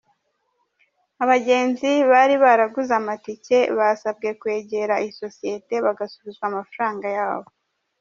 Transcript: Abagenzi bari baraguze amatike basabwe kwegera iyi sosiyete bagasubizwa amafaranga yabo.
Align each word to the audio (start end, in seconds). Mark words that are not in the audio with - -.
Abagenzi 1.23 1.91
bari 2.11 2.35
baraguze 2.43 2.91
amatike 3.01 3.57
basabwe 3.77 4.27
kwegera 4.39 4.93
iyi 5.03 5.11
sosiyete 5.21 5.73
bagasubizwa 5.85 6.45
amafaranga 6.47 7.07
yabo. 7.17 7.47